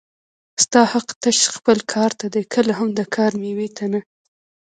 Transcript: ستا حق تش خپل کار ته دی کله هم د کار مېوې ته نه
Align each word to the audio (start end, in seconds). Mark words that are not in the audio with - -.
ستا 0.63 0.81
حق 0.91 1.09
تش 1.21 1.39
خپل 1.55 1.77
کار 1.93 2.11
ته 2.19 2.25
دی 2.33 2.41
کله 2.53 2.73
هم 2.79 2.89
د 2.93 3.01
کار 3.15 3.31
مېوې 3.41 3.69
ته 3.77 3.85
نه 3.91 3.99